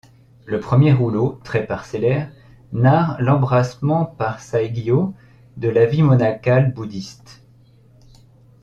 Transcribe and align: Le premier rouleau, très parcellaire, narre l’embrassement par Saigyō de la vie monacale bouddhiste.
Le 0.47 0.59
premier 0.59 0.93
rouleau, 0.93 1.39
très 1.43 1.63
parcellaire, 1.67 2.31
narre 2.73 3.21
l’embrassement 3.21 4.03
par 4.03 4.39
Saigyō 4.39 5.13
de 5.57 5.69
la 5.69 5.85
vie 5.85 6.01
monacale 6.01 6.73
bouddhiste. 6.73 7.43